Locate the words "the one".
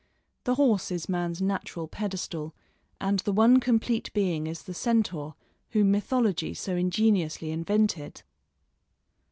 3.19-3.59